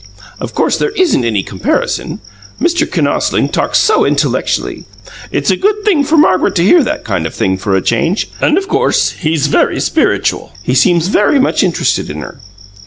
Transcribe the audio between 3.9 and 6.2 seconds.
intellectually; it's a good thing for